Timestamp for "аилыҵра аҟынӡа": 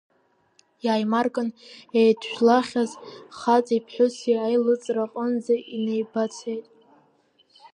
4.45-5.55